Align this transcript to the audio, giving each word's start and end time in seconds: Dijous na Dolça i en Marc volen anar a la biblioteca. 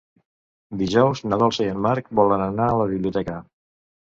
Dijous 0.81 1.21
na 1.27 1.39
Dolça 1.43 1.67
i 1.67 1.69
en 1.73 1.83
Marc 1.87 2.09
volen 2.21 2.45
anar 2.47 2.71
a 2.73 2.81
la 2.83 2.89
biblioteca. 2.95 3.37